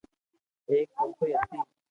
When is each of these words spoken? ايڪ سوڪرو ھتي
ايڪ 0.69 0.87
سوڪرو 0.95 1.25
ھتي 1.41 1.59